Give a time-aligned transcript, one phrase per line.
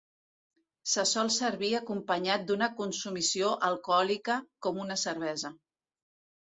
[0.93, 5.59] Se sol servir acompanyat d'una consumició alcohòlica, com una cervesa.